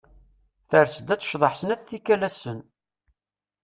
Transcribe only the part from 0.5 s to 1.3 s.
Ters-d ad